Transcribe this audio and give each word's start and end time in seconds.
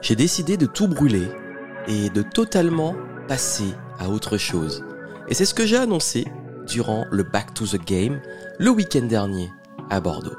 j'ai 0.00 0.16
décidé 0.16 0.56
de 0.56 0.66
tout 0.66 0.88
brûler 0.88 1.28
et 1.86 2.10
de 2.10 2.22
totalement 2.22 2.94
passer 3.28 3.74
à 3.98 4.08
autre 4.08 4.38
chose. 4.38 4.84
Et 5.28 5.34
c'est 5.34 5.44
ce 5.44 5.54
que 5.54 5.66
j'ai 5.66 5.76
annoncé 5.76 6.26
durant 6.66 7.06
le 7.10 7.22
Back 7.22 7.54
to 7.54 7.66
the 7.66 7.84
Game 7.84 8.20
le 8.58 8.70
week-end 8.70 9.06
dernier 9.06 9.50
à 9.90 10.00
Bordeaux. 10.00 10.36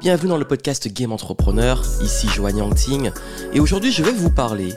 Bienvenue 0.00 0.28
dans 0.28 0.38
le 0.38 0.44
podcast 0.44 0.88
Game 0.88 1.12
Entrepreneur, 1.12 1.82
ici 2.02 2.28
Joanne 2.28 2.58
Yangting, 2.58 3.10
et 3.52 3.60
aujourd'hui 3.60 3.90
je 3.90 4.02
vais 4.02 4.12
vous 4.12 4.30
parler 4.30 4.72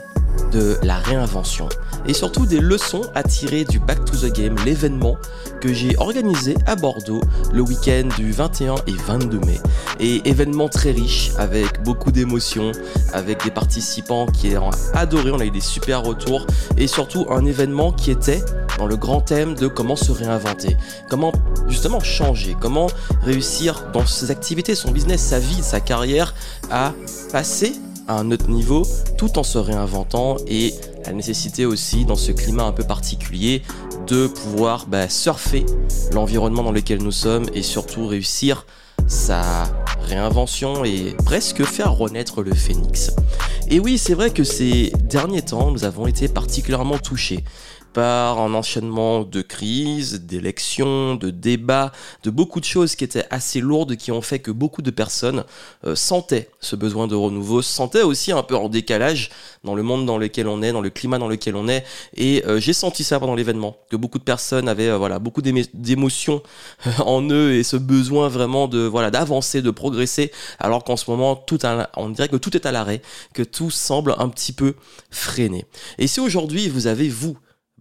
de 0.52 0.78
la 0.82 0.96
réinvention. 0.96 1.68
Et 2.06 2.14
surtout 2.14 2.46
des 2.46 2.60
leçons 2.60 3.02
à 3.14 3.22
tirer 3.22 3.64
du 3.64 3.78
Back 3.78 4.04
to 4.04 4.16
the 4.16 4.32
Game, 4.32 4.56
l'événement 4.64 5.16
que 5.60 5.72
j'ai 5.72 5.96
organisé 5.98 6.56
à 6.66 6.74
Bordeaux 6.74 7.20
le 7.52 7.62
week-end 7.62 8.08
du 8.16 8.32
21 8.32 8.74
et 8.86 8.92
22 8.92 9.38
mai. 9.40 9.60
Et 10.00 10.28
événement 10.28 10.68
très 10.68 10.90
riche 10.90 11.30
avec 11.38 11.82
beaucoup 11.84 12.10
d'émotions, 12.10 12.72
avec 13.12 13.44
des 13.44 13.50
participants 13.50 14.26
qui 14.26 14.56
ont 14.56 14.70
adoré, 14.94 15.30
on 15.30 15.38
a 15.38 15.44
eu 15.44 15.50
des 15.50 15.60
super 15.60 16.02
retours 16.02 16.46
et 16.76 16.86
surtout 16.86 17.26
un 17.30 17.44
événement 17.44 17.92
qui 17.92 18.10
était 18.10 18.42
dans 18.78 18.86
le 18.86 18.96
grand 18.96 19.20
thème 19.20 19.54
de 19.54 19.68
comment 19.68 19.96
se 19.96 20.10
réinventer, 20.10 20.76
comment 21.08 21.32
justement 21.68 22.00
changer, 22.00 22.56
comment 22.58 22.88
réussir 23.22 23.90
dans 23.92 24.06
ses 24.06 24.30
activités, 24.30 24.74
son 24.74 24.90
business, 24.90 25.20
sa 25.20 25.38
vie, 25.38 25.62
sa 25.62 25.80
carrière 25.80 26.34
à 26.70 26.92
passer 27.30 27.74
à 28.08 28.18
un 28.18 28.30
autre 28.30 28.48
niveau 28.48 28.82
tout 29.18 29.38
en 29.38 29.42
se 29.42 29.58
réinventant 29.58 30.36
et 30.46 30.74
la 31.06 31.12
nécessité 31.12 31.66
aussi 31.66 32.04
dans 32.04 32.16
ce 32.16 32.32
climat 32.32 32.64
un 32.64 32.72
peu 32.72 32.84
particulier 32.84 33.62
de 34.06 34.26
pouvoir 34.26 34.86
bah, 34.86 35.08
surfer 35.08 35.64
l'environnement 36.12 36.62
dans 36.62 36.72
lequel 36.72 37.02
nous 37.02 37.12
sommes 37.12 37.46
et 37.54 37.62
surtout 37.62 38.06
réussir 38.06 38.66
sa 39.06 39.64
réinvention 40.00 40.84
et 40.84 41.14
presque 41.24 41.64
faire 41.64 41.92
renaître 41.92 42.42
le 42.42 42.54
phénix. 42.54 43.12
Et 43.68 43.80
oui, 43.80 43.98
c'est 43.98 44.14
vrai 44.14 44.30
que 44.30 44.44
ces 44.44 44.92
derniers 45.04 45.42
temps, 45.42 45.70
nous 45.70 45.84
avons 45.84 46.06
été 46.06 46.28
particulièrement 46.28 46.98
touchés 46.98 47.44
par 47.92 48.40
un 48.40 48.54
enchaînement 48.54 49.22
de 49.22 49.42
crises, 49.42 50.20
d'élections, 50.22 51.14
de 51.14 51.30
débats, 51.30 51.92
de 52.22 52.30
beaucoup 52.30 52.60
de 52.60 52.64
choses 52.64 52.94
qui 52.94 53.04
étaient 53.04 53.26
assez 53.30 53.60
lourdes, 53.60 53.96
qui 53.96 54.12
ont 54.12 54.22
fait 54.22 54.38
que 54.38 54.50
beaucoup 54.50 54.82
de 54.82 54.90
personnes 54.90 55.44
euh, 55.84 55.94
sentaient 55.94 56.48
ce 56.60 56.76
besoin 56.76 57.06
de 57.06 57.14
renouveau, 57.14 57.62
sentaient 57.62 58.02
aussi 58.02 58.32
un 58.32 58.42
peu 58.42 58.56
en 58.56 58.68
décalage 58.68 59.30
dans 59.64 59.74
le 59.74 59.82
monde 59.82 60.06
dans 60.06 60.18
lequel 60.18 60.48
on 60.48 60.62
est, 60.62 60.72
dans 60.72 60.80
le 60.80 60.90
climat 60.90 61.18
dans 61.18 61.28
lequel 61.28 61.56
on 61.56 61.68
est. 61.68 61.84
Et 62.16 62.44
euh, 62.46 62.60
j'ai 62.60 62.72
senti 62.72 63.04
ça 63.04 63.20
pendant 63.20 63.34
l'événement, 63.34 63.76
que 63.90 63.96
beaucoup 63.96 64.18
de 64.18 64.24
personnes 64.24 64.68
avaient 64.68 64.88
euh, 64.88 64.98
voilà 64.98 65.18
beaucoup 65.18 65.42
d'émotions 65.42 66.42
en 67.04 67.22
eux 67.30 67.52
et 67.52 67.62
ce 67.62 67.76
besoin 67.76 68.28
vraiment 68.28 68.68
de 68.68 68.80
voilà 68.80 69.10
d'avancer, 69.10 69.62
de 69.62 69.70
progresser, 69.70 70.32
alors 70.58 70.84
qu'en 70.84 70.96
ce 70.96 71.10
moment 71.10 71.36
tout 71.36 71.58
on 71.96 72.08
dirait 72.08 72.28
que 72.28 72.36
tout 72.36 72.56
est 72.56 72.66
à 72.66 72.72
l'arrêt, 72.72 73.02
que 73.34 73.42
tout 73.42 73.70
semble 73.70 74.14
un 74.18 74.28
petit 74.28 74.52
peu 74.52 74.74
freiné. 75.10 75.64
Et 75.98 76.06
si 76.06 76.20
aujourd'hui 76.20 76.68
vous 76.68 76.86
avez 76.86 77.08
vous 77.08 77.36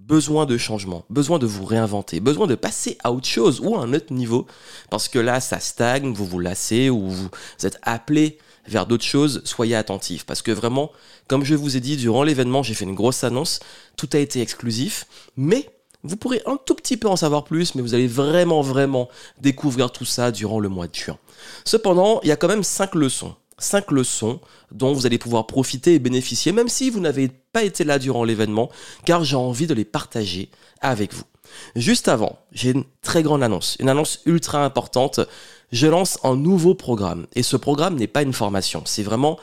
besoin 0.07 0.45
de 0.45 0.57
changement, 0.57 1.05
besoin 1.09 1.39
de 1.39 1.45
vous 1.45 1.65
réinventer, 1.65 2.19
besoin 2.19 2.47
de 2.47 2.55
passer 2.55 2.97
à 3.03 3.11
autre 3.11 3.27
chose 3.27 3.59
ou 3.61 3.75
à 3.75 3.81
un 3.81 3.93
autre 3.93 4.13
niveau, 4.13 4.47
parce 4.89 5.07
que 5.07 5.19
là, 5.19 5.39
ça 5.39 5.59
stagne, 5.59 6.13
vous 6.13 6.25
vous 6.25 6.39
lassez 6.39 6.89
ou 6.89 7.09
vous 7.09 7.29
êtes 7.63 7.79
appelé 7.83 8.37
vers 8.67 8.85
d'autres 8.85 9.05
choses, 9.05 9.41
soyez 9.45 9.75
attentifs. 9.75 10.25
Parce 10.25 10.41
que 10.41 10.51
vraiment, 10.51 10.91
comme 11.27 11.43
je 11.43 11.55
vous 11.55 11.77
ai 11.77 11.79
dit, 11.79 11.97
durant 11.97 12.23
l'événement, 12.23 12.63
j'ai 12.63 12.73
fait 12.73 12.85
une 12.85 12.95
grosse 12.95 13.23
annonce, 13.23 13.59
tout 13.95 14.09
a 14.13 14.17
été 14.17 14.41
exclusif, 14.41 15.05
mais 15.37 15.69
vous 16.03 16.17
pourrez 16.17 16.41
un 16.45 16.57
tout 16.57 16.75
petit 16.75 16.97
peu 16.97 17.07
en 17.07 17.15
savoir 17.15 17.43
plus, 17.43 17.75
mais 17.75 17.81
vous 17.81 17.93
allez 17.93 18.07
vraiment, 18.07 18.61
vraiment 18.61 19.07
découvrir 19.39 19.91
tout 19.91 20.05
ça 20.05 20.31
durant 20.31 20.59
le 20.59 20.69
mois 20.69 20.87
de 20.87 20.95
juin. 20.95 21.17
Cependant, 21.63 22.19
il 22.23 22.29
y 22.29 22.31
a 22.31 22.35
quand 22.35 22.47
même 22.47 22.63
cinq 22.63 22.95
leçons 22.95 23.35
5 23.61 23.91
leçons 23.91 24.39
dont 24.71 24.93
vous 24.93 25.05
allez 25.05 25.17
pouvoir 25.17 25.47
profiter 25.47 25.95
et 25.95 25.99
bénéficier, 25.99 26.51
même 26.51 26.67
si 26.67 26.89
vous 26.89 26.99
n'avez 26.99 27.27
pas 27.27 27.63
été 27.63 27.83
là 27.83 27.99
durant 27.99 28.23
l'événement, 28.23 28.69
car 29.05 29.23
j'ai 29.23 29.35
envie 29.35 29.67
de 29.67 29.73
les 29.73 29.85
partager 29.85 30.49
avec 30.81 31.13
vous. 31.13 31.23
Juste 31.75 32.07
avant, 32.07 32.39
j'ai 32.51 32.71
une 32.71 32.85
très 33.01 33.23
grande 33.23 33.43
annonce, 33.43 33.75
une 33.79 33.89
annonce 33.89 34.19
ultra 34.25 34.63
importante. 34.63 35.19
Je 35.71 35.87
lance 35.87 36.17
un 36.23 36.35
nouveau 36.35 36.75
programme. 36.75 37.27
Et 37.33 37.43
ce 37.43 37.57
programme 37.57 37.95
n'est 37.95 38.07
pas 38.07 38.21
une 38.21 38.33
formation, 38.33 38.83
c'est 38.85 39.03
vraiment 39.03 39.39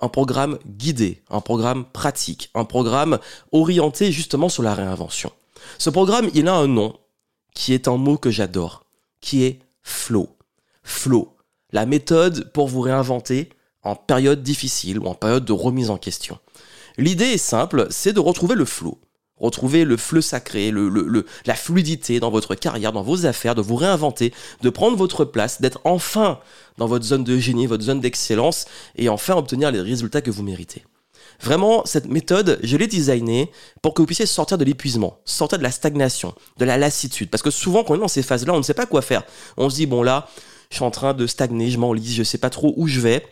un 0.00 0.08
programme 0.08 0.58
guidé, 0.66 1.22
un 1.30 1.40
programme 1.40 1.86
pratique, 1.86 2.50
un 2.54 2.64
programme 2.64 3.18
orienté 3.52 4.12
justement 4.12 4.48
sur 4.48 4.62
la 4.62 4.74
réinvention. 4.74 5.32
Ce 5.78 5.88
programme, 5.90 6.30
il 6.34 6.48
a 6.48 6.54
un 6.54 6.66
nom 6.66 6.98
qui 7.54 7.72
est 7.72 7.88
un 7.88 7.96
mot 7.96 8.18
que 8.18 8.30
j'adore, 8.30 8.84
qui 9.20 9.44
est 9.44 9.60
flow. 9.82 10.28
Flow 10.82 11.35
la 11.76 11.84
méthode 11.84 12.50
pour 12.52 12.68
vous 12.68 12.80
réinventer 12.80 13.50
en 13.82 13.96
période 13.96 14.42
difficile 14.42 14.98
ou 14.98 15.04
en 15.08 15.14
période 15.14 15.44
de 15.44 15.52
remise 15.52 15.90
en 15.90 15.98
question. 15.98 16.38
L'idée 16.96 17.26
est 17.26 17.38
simple, 17.54 17.86
c'est 17.90 18.14
de 18.14 18.20
retrouver 18.20 18.54
le 18.54 18.64
flow. 18.64 18.98
Retrouver 19.36 19.84
le 19.84 19.98
fleu 19.98 20.22
sacré, 20.22 20.70
le, 20.70 21.26
la 21.44 21.54
fluidité 21.54 22.18
dans 22.18 22.30
votre 22.30 22.54
carrière, 22.54 22.92
dans 22.94 23.02
vos 23.02 23.26
affaires, 23.26 23.54
de 23.54 23.60
vous 23.60 23.76
réinventer, 23.76 24.32
de 24.62 24.70
prendre 24.70 24.96
votre 24.96 25.26
place, 25.26 25.60
d'être 25.60 25.82
enfin 25.84 26.40
dans 26.78 26.86
votre 26.86 27.04
zone 27.04 27.24
de 27.24 27.36
génie, 27.36 27.66
votre 27.66 27.84
zone 27.84 28.00
d'excellence, 28.00 28.64
et 28.96 29.10
enfin 29.10 29.36
obtenir 29.36 29.70
les 29.70 29.82
résultats 29.82 30.22
que 30.22 30.30
vous 30.30 30.42
méritez. 30.42 30.82
Vraiment, 31.42 31.84
cette 31.84 32.06
méthode, 32.06 32.58
je 32.62 32.78
l'ai 32.78 32.86
designée 32.86 33.50
pour 33.82 33.92
que 33.92 34.00
vous 34.00 34.06
puissiez 34.06 34.24
sortir 34.24 34.56
de 34.56 34.64
l'épuisement, 34.64 35.18
sortir 35.26 35.58
de 35.58 35.62
la 35.62 35.70
stagnation, 35.70 36.34
de 36.56 36.64
la 36.64 36.78
lassitude. 36.78 37.28
Parce 37.28 37.42
que 37.42 37.50
souvent, 37.50 37.84
quand 37.84 37.92
on 37.92 37.96
est 37.96 38.00
dans 38.00 38.08
ces 38.08 38.22
phases-là, 38.22 38.54
on 38.54 38.58
ne 38.58 38.62
sait 38.62 38.72
pas 38.72 38.86
quoi 38.86 39.02
faire. 39.02 39.24
On 39.58 39.68
se 39.68 39.74
dit, 39.76 39.84
bon 39.84 40.02
là, 40.02 40.26
je 40.70 40.76
suis 40.76 40.84
en 40.84 40.90
train 40.90 41.14
de 41.14 41.26
stagner, 41.26 41.70
je 41.70 41.78
m'enlise, 41.78 42.14
je 42.14 42.22
sais 42.22 42.38
pas 42.38 42.50
trop 42.50 42.74
où 42.76 42.86
je 42.86 43.00
vais. 43.00 43.24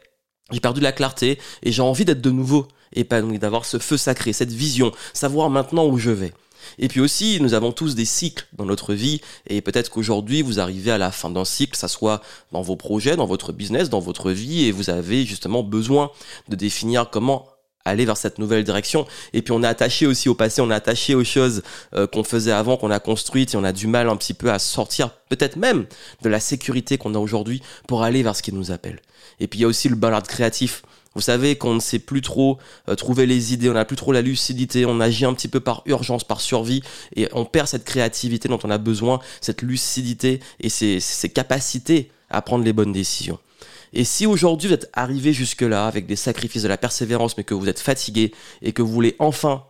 J'ai 0.50 0.60
perdu 0.60 0.80
la 0.80 0.92
clarté 0.92 1.38
et 1.62 1.72
j'ai 1.72 1.82
envie 1.82 2.04
d'être 2.04 2.20
de 2.20 2.30
nouveau 2.30 2.68
épanoui, 2.92 3.38
d'avoir 3.38 3.64
ce 3.64 3.78
feu 3.78 3.96
sacré, 3.96 4.32
cette 4.32 4.52
vision, 4.52 4.92
savoir 5.12 5.50
maintenant 5.50 5.86
où 5.86 5.98
je 5.98 6.10
vais. 6.10 6.32
Et 6.78 6.88
puis 6.88 7.00
aussi, 7.00 7.38
nous 7.40 7.54
avons 7.54 7.72
tous 7.72 7.94
des 7.94 8.04
cycles 8.04 8.46
dans 8.52 8.64
notre 8.64 8.94
vie 8.94 9.20
et 9.48 9.60
peut-être 9.60 9.90
qu'aujourd'hui, 9.90 10.42
vous 10.42 10.60
arrivez 10.60 10.90
à 10.90 10.98
la 10.98 11.10
fin 11.10 11.30
d'un 11.30 11.44
cycle, 11.44 11.76
ça 11.76 11.88
soit 11.88 12.22
dans 12.52 12.62
vos 12.62 12.76
projets, 12.76 13.16
dans 13.16 13.26
votre 13.26 13.52
business, 13.52 13.90
dans 13.90 14.00
votre 14.00 14.30
vie 14.30 14.64
et 14.64 14.72
vous 14.72 14.90
avez 14.90 15.24
justement 15.24 15.62
besoin 15.62 16.10
de 16.48 16.56
définir 16.56 17.10
comment 17.10 17.46
aller 17.84 18.04
vers 18.04 18.16
cette 18.16 18.38
nouvelle 18.38 18.64
direction. 18.64 19.06
Et 19.32 19.42
puis 19.42 19.52
on 19.52 19.62
est 19.62 19.66
attaché 19.66 20.06
aussi 20.06 20.28
au 20.28 20.34
passé, 20.34 20.60
on 20.60 20.70
est 20.70 20.74
attaché 20.74 21.14
aux 21.14 21.24
choses 21.24 21.62
euh, 21.94 22.06
qu'on 22.06 22.24
faisait 22.24 22.52
avant, 22.52 22.76
qu'on 22.76 22.90
a 22.90 23.00
construites, 23.00 23.54
et 23.54 23.56
on 23.56 23.64
a 23.64 23.72
du 23.72 23.86
mal 23.86 24.08
un 24.08 24.16
petit 24.16 24.34
peu 24.34 24.50
à 24.50 24.58
sortir, 24.58 25.10
peut-être 25.28 25.56
même 25.56 25.86
de 26.22 26.28
la 26.28 26.40
sécurité 26.40 26.98
qu'on 26.98 27.14
a 27.14 27.18
aujourd'hui 27.18 27.62
pour 27.86 28.02
aller 28.02 28.22
vers 28.22 28.36
ce 28.36 28.42
qui 28.42 28.52
nous 28.52 28.70
appelle. 28.70 29.00
Et 29.40 29.48
puis 29.48 29.58
il 29.58 29.62
y 29.62 29.64
a 29.64 29.68
aussi 29.68 29.88
le 29.88 29.96
ballard 29.96 30.22
créatif. 30.22 30.82
Vous 31.14 31.20
savez 31.20 31.56
qu'on 31.56 31.74
ne 31.74 31.80
sait 31.80 32.00
plus 32.00 32.22
trop 32.22 32.58
euh, 32.88 32.96
trouver 32.96 33.26
les 33.26 33.52
idées, 33.52 33.68
on 33.70 33.74
n'a 33.74 33.84
plus 33.84 33.96
trop 33.96 34.12
la 34.12 34.22
lucidité, 34.22 34.84
on 34.84 35.00
agit 35.00 35.24
un 35.24 35.34
petit 35.34 35.48
peu 35.48 35.60
par 35.60 35.82
urgence, 35.86 36.24
par 36.24 36.40
survie, 36.40 36.82
et 37.14 37.28
on 37.32 37.44
perd 37.44 37.68
cette 37.68 37.84
créativité 37.84 38.48
dont 38.48 38.58
on 38.64 38.70
a 38.70 38.78
besoin, 38.78 39.20
cette 39.40 39.62
lucidité 39.62 40.40
et 40.60 40.68
ces, 40.68 40.98
ces 40.98 41.28
capacités 41.28 42.10
à 42.30 42.42
prendre 42.42 42.64
les 42.64 42.72
bonnes 42.72 42.92
décisions. 42.92 43.38
Et 43.94 44.02
si 44.04 44.26
aujourd'hui 44.26 44.68
vous 44.68 44.74
êtes 44.74 44.90
arrivé 44.92 45.32
jusque-là 45.32 45.86
avec 45.86 46.06
des 46.06 46.16
sacrifices 46.16 46.64
de 46.64 46.68
la 46.68 46.76
persévérance, 46.76 47.36
mais 47.38 47.44
que 47.44 47.54
vous 47.54 47.68
êtes 47.68 47.78
fatigué 47.78 48.34
et 48.60 48.72
que 48.72 48.82
vous 48.82 48.92
voulez 48.92 49.14
enfin 49.20 49.64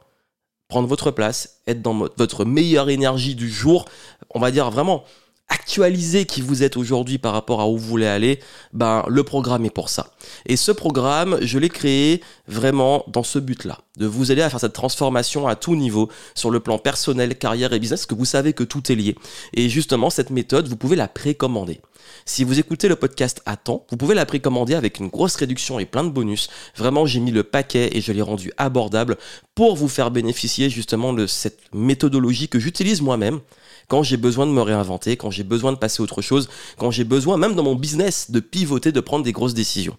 prendre 0.69 0.89
votre 0.89 1.11
place, 1.11 1.61
être 1.67 1.83
dans 1.83 2.09
votre 2.17 2.47
meilleure 2.47 2.89
énergie 2.89 3.35
du 3.35 3.51
jour, 3.51 3.85
on 4.31 4.41
va 4.41 4.51
dire 4.51 4.71
vraiment 4.71 5.05
actualiser 5.49 6.25
qui 6.25 6.41
vous 6.41 6.63
êtes 6.63 6.77
aujourd'hui 6.77 7.19
par 7.19 7.33
rapport 7.33 7.61
à 7.61 7.69
où 7.69 7.77
vous 7.77 7.87
voulez 7.87 8.07
aller, 8.07 8.41
ben 8.73 9.05
le 9.09 9.23
programme 9.25 9.65
est 9.65 9.71
pour 9.71 9.89
ça. 9.89 10.09
Et 10.47 10.57
ce 10.57 10.73
programme, 10.73 11.39
je 11.43 11.59
l'ai 11.59 11.69
créé 11.69 12.23
vraiment 12.49 13.05
dans 13.09 13.23
ce 13.23 13.39
but-là, 13.39 13.79
de 13.99 14.07
vous 14.07 14.33
aider 14.33 14.43
à 14.43 14.51
faire 14.51 14.61
cette 14.61 14.73
transformation 14.73 15.47
à 15.47 15.55
tout 15.55 15.77
niveau 15.77 16.09
sur 16.35 16.51
le 16.51 16.61
plan 16.61 16.79
personnel, 16.79 17.37
carrière 17.37 17.73
et 17.73 17.79
business, 17.79 18.01
parce 18.01 18.07
que 18.07 18.15
vous 18.15 18.25
savez 18.25 18.53
que 18.53 18.65
tout 18.65 18.91
est 18.91 18.95
lié. 18.95 19.17
Et 19.53 19.69
justement, 19.69 20.11
cette 20.11 20.31
méthode, 20.31 20.69
vous 20.69 20.77
pouvez 20.77 20.97
la 20.97 21.09
précommander. 21.09 21.81
Si 22.27 22.45
vous 22.45 22.59
écoutez 22.59 22.89
le 22.89 22.97
podcast 22.97 23.43
à 23.47 23.57
temps, 23.57 23.87
vous 23.91 23.97
pouvez 23.97 24.15
la 24.15 24.27
précommander 24.27 24.75
avec 24.75 24.99
une 24.99 25.09
grosse 25.09 25.37
réduction 25.37 25.79
et 25.79 25.87
plein 25.87 26.05
de 26.05 26.11
bonus. 26.11 26.49
Vraiment, 26.77 27.07
j'ai 27.07 27.21
mis 27.21 27.31
le 27.31 27.43
paquet 27.43 27.91
et 27.97 28.01
je 28.01 28.13
l'ai 28.13 28.23
rendu 28.23 28.53
abordable 28.57 29.17
pour 29.55 29.77
vous 29.77 29.89
faire 29.89 30.11
bénéficier 30.11 30.71
justement 30.71 31.13
de 31.13 31.27
cette 31.27 31.61
méthodologie 31.73 32.49
que 32.49 32.59
j'utilise 32.59 33.03
moi-même 33.03 33.41
quand 33.89 34.03
j'ai 34.03 34.17
besoin 34.17 34.47
de 34.47 34.53
me 34.53 34.63
réinventer, 34.63 35.17
quand 35.17 35.31
j'ai 35.31 35.45
besoin 35.45 35.73
de 35.73 35.79
passer 35.79 36.01
à 36.01 36.05
autre 36.05 36.23
chose, 36.23 36.49
quand 36.79 36.91
j'ai 36.91 37.05
besoin, 37.05 37.37
même 37.37 37.55
dans 37.55 37.63
mon 37.63 37.75
business, 37.75 38.31
de 38.31 38.41
pivoter, 38.41 38.93
de 38.93 39.01
prendre 39.01 39.25
des 39.25 39.33
grosses 39.33 39.55
décisions. 39.55 39.97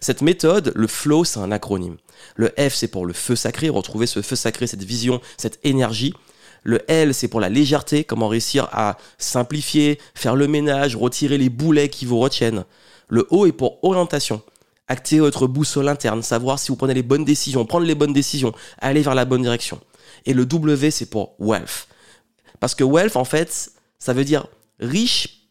Cette 0.00 0.22
méthode, 0.22 0.72
le 0.74 0.86
flow, 0.86 1.24
c'est 1.24 1.38
un 1.38 1.52
acronyme. 1.52 1.96
Le 2.34 2.48
F, 2.58 2.74
c'est 2.74 2.88
pour 2.88 3.06
le 3.06 3.12
feu 3.12 3.36
sacré, 3.36 3.68
retrouver 3.68 4.06
ce 4.06 4.22
feu 4.22 4.36
sacré, 4.36 4.66
cette 4.66 4.82
vision, 4.82 5.20
cette 5.36 5.58
énergie. 5.64 6.14
Le 6.62 6.80
L, 6.90 7.14
c'est 7.14 7.28
pour 7.28 7.40
la 7.40 7.48
légèreté, 7.48 8.04
comment 8.04 8.28
réussir 8.28 8.68
à 8.72 8.96
simplifier, 9.18 10.00
faire 10.14 10.34
le 10.34 10.48
ménage, 10.48 10.96
retirer 10.96 11.38
les 11.38 11.48
boulets 11.48 11.88
qui 11.88 12.04
vous 12.04 12.18
retiennent. 12.18 12.64
Le 13.08 13.26
O 13.30 13.46
est 13.46 13.52
pour 13.52 13.78
orientation. 13.84 14.42
Activer 14.88 15.20
votre 15.20 15.46
boussole 15.46 15.88
interne, 15.88 16.22
savoir 16.22 16.58
si 16.58 16.68
vous 16.68 16.76
prenez 16.76 16.94
les 16.94 17.02
bonnes 17.02 17.24
décisions, 17.24 17.64
prendre 17.64 17.86
les 17.86 17.94
bonnes 17.94 18.12
décisions, 18.12 18.52
aller 18.78 19.02
vers 19.02 19.14
la 19.14 19.24
bonne 19.24 19.42
direction. 19.42 19.80
Et 20.26 20.32
le 20.32 20.44
W, 20.44 20.90
c'est 20.90 21.06
pour 21.06 21.34
wealth. 21.38 21.86
Parce 22.60 22.74
que 22.74 22.84
wealth, 22.84 23.16
en 23.16 23.24
fait, 23.24 23.70
ça 23.98 24.12
veut 24.12 24.24
dire 24.24 24.46
riche 24.80 25.42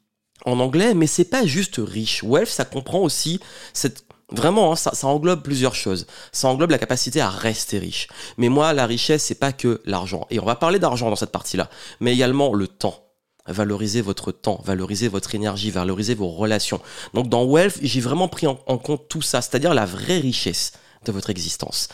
en 0.45 0.59
anglais, 0.59 0.93
mais 0.93 1.07
c'est 1.07 1.25
pas 1.25 1.45
juste 1.45 1.75
riche. 1.77 2.23
Wealth, 2.23 2.49
ça 2.49 2.65
comprend 2.65 2.99
aussi 2.99 3.39
cette 3.73 4.05
Vraiment, 4.31 4.71
hein, 4.71 4.75
ça, 4.75 4.91
englobe 5.07 5.43
plusieurs 5.43 5.75
choses. 5.75 6.07
Ça 6.31 6.47
englobe 6.47 6.71
la 6.71 6.79
capacité 6.79 7.21
à 7.21 7.29
rester 7.29 7.77
riche. 7.77 8.07
Mais 8.37 8.49
moi, 8.49 8.73
la 8.73 8.87
richesse, 8.87 9.23
c'est 9.23 9.39
pas 9.39 9.51
que 9.51 9.81
l'argent. 9.85 10.25
Et 10.31 10.39
on 10.39 10.45
va 10.45 10.55
parler 10.55 10.79
d'argent 10.79 11.09
dans 11.09 11.15
cette 11.15 11.31
partie-là, 11.31 11.69
mais 11.99 12.13
également 12.13 12.53
le 12.53 12.67
temps. 12.67 13.01
Valoriser 13.47 14.01
votre 14.01 14.31
temps, 14.31 14.59
valoriser 14.65 15.07
votre 15.07 15.35
énergie, 15.35 15.69
valoriser 15.69 16.15
vos 16.15 16.29
relations. 16.29 16.81
Donc 17.13 17.29
dans 17.29 17.43
Wealth, 17.43 17.77
j'ai 17.83 18.01
vraiment 18.01 18.27
pris 18.27 18.47
en, 18.47 18.59
en 18.65 18.79
compte 18.79 19.07
tout 19.07 19.21
ça, 19.21 19.43
c'est-à-dire 19.43 19.75
la 19.75 19.85
vraie 19.85 20.17
richesse 20.17 20.71
de 21.05 21.11
votre 21.11 21.29
existence. 21.29 21.87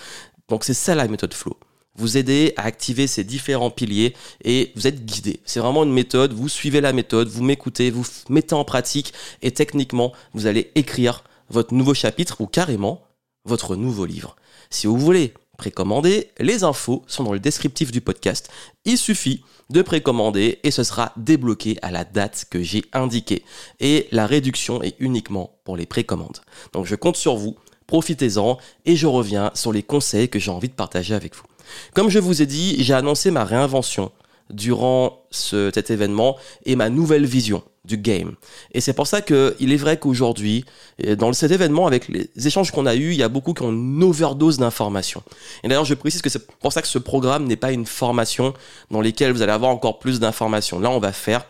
Donc 0.48 0.64
c'est 0.64 0.74
ça 0.74 0.96
la 0.96 1.10
méthode 1.10 1.34
Flow 1.34 1.60
vous 1.96 2.18
aider 2.18 2.54
à 2.58 2.64
activer 2.64 3.08
ces 3.08 3.24
différents 3.24 3.70
piliers 3.70 4.16
et 4.44 4.72
vous 4.76 4.88
êtes 4.88 5.06
guidé. 5.06 5.40
C'est 5.46 5.60
vraiment 5.60 5.84
une 5.84 5.94
méthode, 5.94 6.34
vous 6.34 6.50
suivez 6.50 6.82
la 6.82 6.94
méthode, 6.94 7.28
vous 7.28 7.44
m'écoutez, 7.44 7.92
vous 7.92 8.06
mettez 8.30 8.56
en 8.56 8.64
pratique 8.64 9.14
et 9.42 9.52
techniquement, 9.52 10.14
vous 10.34 10.48
allez 10.48 10.72
écrire 10.76 11.24
votre 11.50 11.74
nouveau 11.74 11.94
chapitre 11.94 12.42
ou 12.42 12.48
carrément 12.48 13.04
votre 13.46 13.76
nouveau 13.76 14.06
livre. 14.06 14.36
Si 14.70 14.88
vous 14.88 14.98
voulez 14.98 15.34
précommander, 15.58 16.32
les 16.40 16.64
infos 16.64 17.04
sont 17.08 17.24
dans 17.24 17.34
le 17.34 17.40
descriptif 17.40 17.92
du 17.92 18.02
podcast. 18.02 18.50
Il 18.86 18.98
suffit 18.98 19.44
de 19.70 19.82
précommander 19.82 20.60
et 20.64 20.72
ce 20.72 20.84
sera 20.84 21.14
débloqué 21.18 21.78
à 21.82 21.92
la 21.92 22.04
date 22.04 22.46
que 22.50 22.64
j'ai 22.64 22.84
indiquée. 22.94 23.44
Et 23.80 24.08
la 24.12 24.26
réduction 24.26 24.82
est 24.82 24.96
uniquement 25.00 25.60
pour 25.64 25.78
les 25.78 25.86
précommandes. 25.86 26.40
Donc 26.74 26.86
je 26.86 26.96
compte 26.96 27.16
sur 27.16 27.36
vous, 27.36 27.58
profitez-en 27.86 28.58
et 28.86 28.96
je 28.96 29.08
reviens 29.08 29.52
sur 29.54 29.72
les 29.72 29.84
conseils 29.84 30.30
que 30.30 30.40
j'ai 30.40 30.52
envie 30.52 30.70
de 30.70 30.74
partager 30.74 31.14
avec 31.14 31.36
vous. 31.36 31.44
Comme 31.94 32.10
je 32.10 32.20
vous 32.20 32.42
ai 32.42 32.46
dit, 32.46 32.84
j'ai 32.84 32.94
annoncé 32.94 33.32
ma 33.32 33.44
réinvention 33.44 34.12
durant 34.50 35.24
cet 35.32 35.92
événement 35.92 36.38
et 36.66 36.76
ma 36.76 36.90
nouvelle 36.90 37.26
vision 37.26 37.64
du 37.86 37.98
game. 37.98 38.36
Et 38.74 38.82
c'est 38.82 38.94
pour 38.94 39.08
ça 39.08 39.22
qu'il 39.22 39.72
est 39.72 39.78
vrai 39.78 39.98
qu'aujourd'hui, 39.98 40.66
dans 41.18 41.32
cet 41.34 41.52
événement, 41.52 41.88
avec 41.88 42.08
les 42.10 42.30
échanges 42.46 42.72
qu'on 42.72 42.86
a 42.86 42.96
eus, 42.96 43.12
il 43.12 43.18
y 43.18 43.24
a 43.24 43.30
beaucoup 43.30 43.54
qui 43.54 43.64
ont 43.64 43.72
une 43.72 44.04
overdose 44.04 44.58
d'informations. 44.58 45.24
Et 45.64 45.68
d'ailleurs, 45.68 45.86
je 45.86 45.94
précise 45.94 46.22
que 46.22 46.30
c'est 46.30 46.46
pour 46.60 46.74
ça 46.74 46.82
que 46.82 46.88
ce 46.88 47.00
programme 47.00 47.46
n'est 47.46 47.56
pas 47.56 47.72
une 47.72 47.86
formation 47.86 48.54
dans 48.92 49.02
laquelle 49.02 49.32
vous 49.32 49.42
allez 49.42 49.52
avoir 49.52 49.72
encore 49.72 50.00
plus 50.00 50.20
d'informations. 50.20 50.80
Là, 50.80 50.92
on 50.92 51.00
va 51.00 51.12
faire 51.12 51.46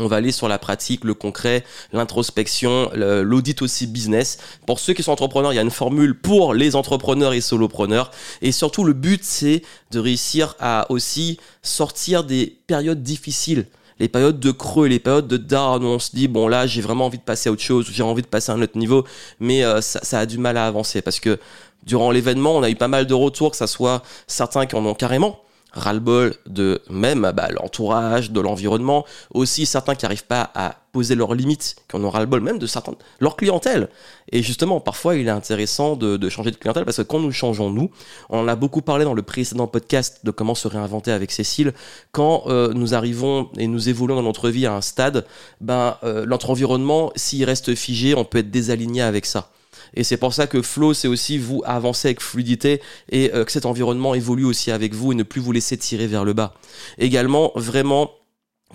on 0.00 0.06
va 0.06 0.16
aller 0.16 0.32
sur 0.32 0.48
la 0.48 0.58
pratique, 0.58 1.04
le 1.04 1.14
concret, 1.14 1.64
l'introspection, 1.92 2.90
l'audit 2.94 3.62
aussi 3.62 3.86
business. 3.86 4.38
Pour 4.66 4.80
ceux 4.80 4.94
qui 4.94 5.02
sont 5.02 5.12
entrepreneurs, 5.12 5.52
il 5.52 5.56
y 5.56 5.58
a 5.58 5.62
une 5.62 5.70
formule 5.70 6.18
pour 6.18 6.54
les 6.54 6.74
entrepreneurs 6.74 7.32
et 7.32 7.40
solopreneurs. 7.40 8.10
Et 8.42 8.52
surtout, 8.52 8.84
le 8.84 8.94
but, 8.94 9.22
c'est 9.22 9.62
de 9.90 9.98
réussir 9.98 10.56
à 10.58 10.90
aussi 10.90 11.38
sortir 11.62 12.24
des 12.24 12.58
périodes 12.66 13.02
difficiles 13.02 13.66
les 13.98 14.08
périodes 14.08 14.40
de 14.40 14.50
creux, 14.50 14.86
les 14.86 14.98
périodes 14.98 15.28
de 15.28 15.36
down 15.36 15.84
où 15.84 15.86
on 15.86 15.98
se 15.98 16.16
dit 16.16 16.26
bon 16.26 16.48
là 16.48 16.66
j'ai 16.66 16.80
vraiment 16.80 17.04
envie 17.04 17.18
de 17.18 17.22
passer 17.22 17.50
à 17.50 17.52
autre 17.52 17.60
chose, 17.60 17.86
j'ai 17.92 18.02
envie 18.02 18.22
de 18.22 18.26
passer 18.26 18.50
à 18.50 18.54
un 18.54 18.62
autre 18.62 18.78
niveau, 18.78 19.04
mais 19.40 19.62
euh, 19.62 19.82
ça, 19.82 20.00
ça, 20.02 20.20
a 20.20 20.24
du 20.24 20.38
mal 20.38 20.56
à 20.56 20.66
avancer 20.66 21.02
parce 21.02 21.20
que 21.20 21.38
durant 21.84 22.10
l'événement 22.10 22.56
on 22.56 22.62
a 22.62 22.70
eu 22.70 22.76
pas 22.76 22.88
mal 22.88 23.06
de 23.06 23.12
retours, 23.12 23.50
que 23.50 23.58
ça 23.58 23.66
soit 23.66 24.02
certains 24.26 24.64
qui 24.64 24.74
en 24.74 24.86
ont 24.86 24.94
carrément, 24.94 25.40
ras-le-bol 25.72 26.34
de 26.46 26.80
même 26.90 27.30
bah, 27.34 27.48
l'entourage, 27.50 28.30
de 28.30 28.40
l'environnement, 28.40 29.04
aussi 29.32 29.66
certains 29.66 29.94
qui 29.94 30.04
n'arrivent 30.04 30.26
pas 30.26 30.50
à 30.54 30.76
poser 30.92 31.14
leurs 31.14 31.34
limites, 31.34 31.76
qui 31.88 31.96
en 31.96 32.04
ont 32.04 32.10
ras-le-bol 32.10 32.40
même 32.40 32.58
de 32.58 32.66
certains, 32.66 32.94
leur 33.20 33.36
clientèle. 33.36 33.88
Et 34.32 34.42
justement, 34.42 34.80
parfois, 34.80 35.16
il 35.16 35.26
est 35.26 35.30
intéressant 35.30 35.96
de, 35.96 36.28
changer 36.28 36.50
de 36.50 36.56
clientèle 36.56 36.84
parce 36.84 36.96
que 36.98 37.02
quand 37.02 37.20
nous 37.20 37.32
changeons 37.32 37.70
nous, 37.70 37.90
on 38.28 38.40
en 38.40 38.48
a 38.48 38.56
beaucoup 38.56 38.82
parlé 38.82 39.04
dans 39.04 39.14
le 39.14 39.22
précédent 39.22 39.66
podcast 39.66 40.20
de 40.24 40.30
comment 40.30 40.54
se 40.54 40.68
réinventer 40.68 41.12
avec 41.12 41.30
Cécile, 41.30 41.72
quand 42.12 42.44
euh, 42.46 42.72
nous 42.72 42.94
arrivons 42.94 43.50
et 43.56 43.66
nous 43.66 43.88
évoluons 43.88 44.16
dans 44.16 44.22
notre 44.22 44.50
vie 44.50 44.66
à 44.66 44.74
un 44.74 44.80
stade, 44.80 45.26
ben, 45.60 45.96
euh, 46.02 46.26
notre 46.26 46.50
environnement, 46.50 47.12
s'il 47.16 47.44
reste 47.44 47.74
figé, 47.74 48.14
on 48.14 48.24
peut 48.24 48.38
être 48.38 48.50
désaligné 48.50 49.02
avec 49.02 49.26
ça. 49.26 49.50
Et 49.94 50.04
c'est 50.04 50.16
pour 50.16 50.34
ça 50.34 50.46
que 50.46 50.62
Flow, 50.62 50.94
c'est 50.94 51.08
aussi 51.08 51.38
vous 51.38 51.62
avancer 51.64 52.08
avec 52.08 52.20
fluidité 52.20 52.80
et 53.10 53.32
euh, 53.34 53.44
que 53.44 53.52
cet 53.52 53.66
environnement 53.66 54.14
évolue 54.14 54.44
aussi 54.44 54.70
avec 54.70 54.94
vous 54.94 55.12
et 55.12 55.14
ne 55.14 55.22
plus 55.22 55.40
vous 55.40 55.52
laisser 55.52 55.76
tirer 55.76 56.06
vers 56.06 56.24
le 56.24 56.32
bas. 56.32 56.54
Également, 56.98 57.52
vraiment, 57.54 58.10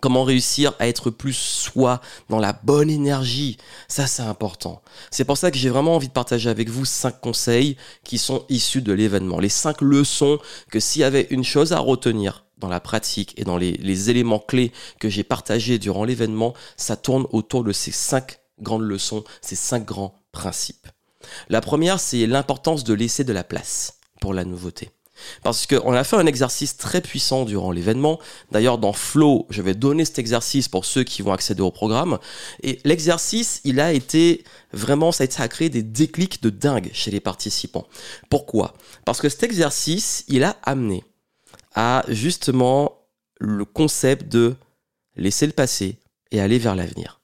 Comment 0.02 0.26
réussir 0.26 0.74
à 0.80 0.88
être 0.88 1.10
plus 1.10 1.34
soi 1.34 2.02
dans 2.30 2.40
la 2.40 2.52
bonne 2.52 2.90
énergie 2.90 3.58
Ça, 3.88 4.08
c'est 4.08 4.24
important. 4.24 4.82
C'est 5.10 5.24
pour 5.24 5.38
ça 5.38 5.52
que 5.52 5.58
j'ai 5.58 5.70
vraiment 5.70 5.96
envie 5.96 6.10
de 6.10 6.14
partager 6.14 6.50
avec 6.50 6.70
vous 6.70 6.84
cinq 6.84 7.22
conseils 7.22 7.78
qui 8.04 8.18
sont 8.18 8.46
issus 8.50 8.82
de 8.82 8.92
l'événement. 8.92 9.40
Les 9.40 9.50
cinq 9.50 9.82
leçons 9.82 10.38
que 10.70 10.82
s'il 10.82 11.02
y 11.02 11.06
avait 11.06 11.28
une 11.30 11.46
chose 11.46 11.72
à 11.72 11.80
retenir 11.80 12.46
dans 12.58 12.68
la 12.68 12.82
pratique 12.82 13.34
et 13.38 13.46
dans 13.46 13.58
les, 13.58 13.74
les 13.74 14.10
éléments 14.10 14.40
clés 14.40 14.74
que 15.00 15.10
j'ai 15.10 15.24
partagés 15.24 15.80
durant 15.80 16.04
l'événement, 16.04 16.54
ça 16.76 16.98
tourne 16.98 17.26
autour 17.32 17.64
de 17.64 17.72
ces 17.72 17.92
cinq 17.92 18.40
grandes 18.60 18.84
leçons, 18.84 19.24
ces 19.42 19.56
cinq 19.56 19.86
grands 19.86 20.20
principes. 20.32 20.88
La 21.50 21.62
première, 21.62 22.00
c'est 22.00 22.26
l'importance 22.26 22.84
de 22.84 22.94
laisser 22.94 23.24
de 23.24 23.34
la 23.34 23.44
place 23.44 24.00
pour 24.20 24.34
la 24.34 24.46
nouveauté. 24.46 24.92
Parce 25.44 25.66
qu'on 25.66 25.94
a 25.94 26.04
fait 26.04 26.18
un 26.18 26.26
exercice 26.26 26.78
très 26.78 27.02
puissant 27.02 27.46
durant 27.46 27.72
l'événement. 27.72 28.20
D'ailleurs, 28.52 28.78
dans 28.78 28.94
Flow, 28.94 29.48
je 29.50 29.62
vais 29.62 29.74
donner 29.74 30.06
cet 30.06 30.20
exercice 30.20 30.68
pour 30.68 30.86
ceux 30.86 31.04
qui 31.04 31.22
vont 31.22 31.32
accéder 31.32 31.62
au 31.62 31.72
programme. 31.72 32.20
Et 32.64 32.80
l'exercice, 32.84 33.62
il 33.64 33.80
a 33.80 33.94
été 33.94 34.44
vraiment, 34.74 35.12
ça 35.12 35.24
a 35.38 35.48
créer 35.48 35.70
des 35.70 35.84
déclics 35.84 36.42
de 36.42 36.50
dingue 36.50 36.90
chez 36.94 37.12
les 37.12 37.22
participants. 37.22 37.88
Pourquoi? 38.30 38.74
Parce 39.06 39.22
que 39.22 39.30
cet 39.30 39.44
exercice, 39.44 40.26
il 40.28 40.44
a 40.44 40.58
amené 40.64 41.04
à 41.74 42.04
justement 42.10 43.08
le 43.40 43.66
concept 43.66 44.28
de 44.32 44.56
laisser 45.16 45.46
le 45.46 45.54
passé 45.54 45.98
et 46.32 46.42
aller 46.42 46.60
vers 46.60 46.76
l'avenir. 46.76 47.22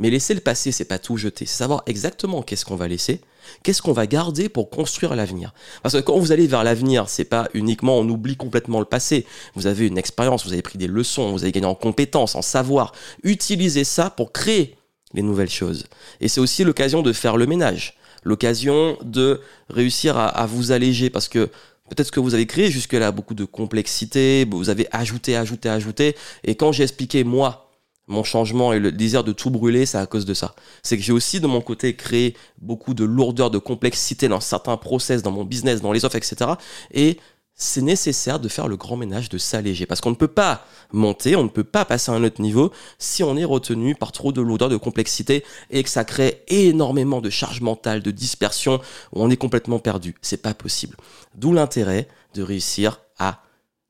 Mais 0.00 0.10
laisser 0.10 0.34
le 0.34 0.40
passé, 0.40 0.72
c'est 0.72 0.86
pas 0.86 0.98
tout 0.98 1.16
jeter. 1.16 1.46
C'est 1.46 1.58
savoir 1.58 1.82
exactement 1.86 2.42
qu'est-ce 2.42 2.64
qu'on 2.64 2.74
va 2.74 2.88
laisser 2.88 3.20
Qu'est-ce 3.62 3.82
qu'on 3.82 3.92
va 3.92 4.06
garder 4.06 4.48
pour 4.48 4.70
construire 4.70 5.14
l'avenir 5.14 5.54
Parce 5.82 5.94
que 5.94 6.00
quand 6.00 6.18
vous 6.18 6.32
allez 6.32 6.46
vers 6.46 6.64
l'avenir, 6.64 7.08
c'est 7.08 7.24
pas 7.24 7.48
uniquement 7.54 7.98
on 7.98 8.08
oublie 8.08 8.36
complètement 8.36 8.80
le 8.80 8.86
passé. 8.86 9.26
Vous 9.54 9.66
avez 9.66 9.86
une 9.86 9.98
expérience, 9.98 10.44
vous 10.44 10.52
avez 10.52 10.62
pris 10.62 10.78
des 10.78 10.86
leçons, 10.86 11.30
vous 11.30 11.42
avez 11.42 11.52
gagné 11.52 11.66
en 11.66 11.74
compétences, 11.74 12.34
en 12.34 12.42
savoir. 12.42 12.92
Utilisez 13.22 13.84
ça 13.84 14.10
pour 14.10 14.32
créer 14.32 14.76
les 15.14 15.22
nouvelles 15.22 15.50
choses. 15.50 15.86
Et 16.20 16.28
c'est 16.28 16.40
aussi 16.40 16.64
l'occasion 16.64 17.02
de 17.02 17.12
faire 17.12 17.36
le 17.36 17.46
ménage, 17.46 17.94
l'occasion 18.24 18.96
de 19.02 19.40
réussir 19.68 20.16
à, 20.16 20.28
à 20.28 20.46
vous 20.46 20.72
alléger 20.72 21.10
parce 21.10 21.28
que 21.28 21.50
Peut-être 21.90 22.12
que 22.12 22.20
vous 22.20 22.34
avez 22.34 22.46
créé 22.46 22.70
jusque-là 22.70 23.10
beaucoup 23.10 23.34
de 23.34 23.44
complexité, 23.44 24.46
vous 24.48 24.70
avez 24.70 24.86
ajouté, 24.92 25.36
ajouté, 25.36 25.68
ajouté. 25.68 26.16
Et 26.44 26.54
quand 26.54 26.70
j'ai 26.70 26.84
expliqué, 26.84 27.24
moi, 27.24 27.69
mon 28.10 28.24
changement 28.24 28.72
et 28.72 28.78
le 28.78 28.92
désir 28.92 29.24
de 29.24 29.32
tout 29.32 29.50
brûler, 29.50 29.86
c'est 29.86 29.98
à 29.98 30.06
cause 30.06 30.26
de 30.26 30.34
ça. 30.34 30.54
C'est 30.82 30.96
que 30.96 31.02
j'ai 31.02 31.12
aussi 31.12 31.40
de 31.40 31.46
mon 31.46 31.60
côté 31.60 31.94
créé 31.94 32.36
beaucoup 32.60 32.92
de 32.92 33.04
lourdeur, 33.04 33.50
de 33.50 33.58
complexité 33.58 34.28
dans 34.28 34.40
certains 34.40 34.76
process, 34.76 35.22
dans 35.22 35.30
mon 35.30 35.44
business, 35.44 35.80
dans 35.80 35.92
les 35.92 36.04
offres, 36.04 36.16
etc. 36.16 36.52
Et 36.92 37.18
c'est 37.54 37.82
nécessaire 37.82 38.40
de 38.40 38.48
faire 38.48 38.68
le 38.68 38.76
grand 38.76 38.96
ménage, 38.96 39.28
de 39.28 39.38
s'alléger. 39.38 39.86
Parce 39.86 40.00
qu'on 40.00 40.10
ne 40.10 40.16
peut 40.16 40.28
pas 40.28 40.66
monter, 40.92 41.36
on 41.36 41.44
ne 41.44 41.48
peut 41.48 41.64
pas 41.64 41.84
passer 41.84 42.10
à 42.10 42.14
un 42.14 42.24
autre 42.24 42.42
niveau 42.42 42.72
si 42.98 43.22
on 43.22 43.36
est 43.36 43.44
retenu 43.44 43.94
par 43.94 44.12
trop 44.12 44.32
de 44.32 44.40
lourdeur, 44.40 44.70
de 44.70 44.76
complexité 44.76 45.44
et 45.70 45.82
que 45.82 45.90
ça 45.90 46.04
crée 46.04 46.42
énormément 46.48 47.20
de 47.20 47.30
charge 47.30 47.60
mentale, 47.60 48.02
de 48.02 48.10
dispersion, 48.10 48.80
où 49.12 49.22
on 49.22 49.30
est 49.30 49.36
complètement 49.36 49.78
perdu. 49.78 50.16
C'est 50.20 50.42
pas 50.42 50.54
possible. 50.54 50.96
D'où 51.36 51.52
l'intérêt 51.52 52.08
de 52.34 52.42
réussir 52.42 53.00
à 53.18 53.42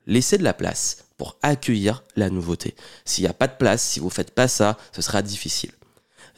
laisser 0.07 0.37
de 0.37 0.45
la 0.45 0.53
place 0.53 1.10
pour 1.21 1.37
accueillir 1.43 2.03
la 2.17 2.31
nouveauté. 2.31 2.75
S'il 3.05 3.25
n'y 3.25 3.29
a 3.29 3.35
pas 3.35 3.47
de 3.47 3.53
place, 3.59 3.83
si 3.83 4.01
vous 4.01 4.07
ne 4.07 4.11
faites 4.11 4.31
pas 4.31 4.49
ça, 4.49 4.79
ce 4.91 5.03
sera 5.03 5.21
difficile. 5.21 5.71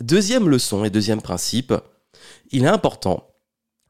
Deuxième 0.00 0.48
leçon 0.48 0.82
et 0.82 0.90
deuxième 0.90 1.22
principe, 1.22 1.72
il 2.50 2.64
est 2.64 2.66
important 2.66 3.28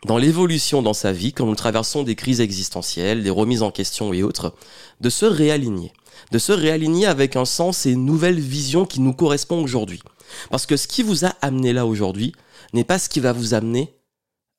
dans 0.04 0.18
l'évolution 0.18 0.82
dans 0.82 0.92
sa 0.92 1.11
vie, 1.11 1.32
quand 1.32 1.46
nous 1.46 1.54
traversons 1.54 2.02
des 2.02 2.14
crises 2.14 2.42
existentielles, 2.42 3.22
des 3.22 3.30
remises 3.30 3.62
en 3.62 3.70
question 3.70 4.12
et 4.12 4.22
autres, 4.22 4.54
de 5.00 5.08
se 5.08 5.25
réaligner. 5.25 5.94
De 6.30 6.38
se 6.38 6.52
réaligner 6.52 7.06
avec 7.06 7.37
un 7.37 7.46
sens 7.46 7.87
et 7.87 7.92
une 7.92 8.04
nouvelle 8.04 8.38
vision 8.38 8.84
qui 8.84 9.00
nous 9.00 9.14
correspond 9.14 9.62
aujourd'hui. 9.62 10.02
Parce 10.50 10.66
que 10.66 10.76
ce 10.76 10.87
qui 10.87 11.02
vous 11.02 11.25
a 11.25 11.32
amené 11.40 11.72
là 11.72 11.87
aujourd'hui 11.87 12.34
n'est 12.75 12.84
pas 12.84 12.99
ce 12.99 13.08
qui 13.08 13.20
va 13.20 13.32
vous 13.32 13.54
amener 13.54 13.96